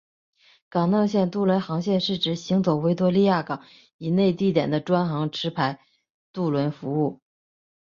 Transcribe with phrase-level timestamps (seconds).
[0.67, 3.61] 港内线渡轮航线是指行走维多利亚港
[3.99, 5.79] 以内地点的专营持牌
[6.33, 7.21] 渡轮服务。